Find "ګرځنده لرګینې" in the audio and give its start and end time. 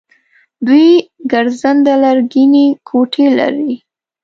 1.31-2.65